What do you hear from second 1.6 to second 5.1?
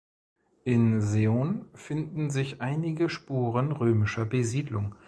finden sich einige Spuren römischer Besiedlung.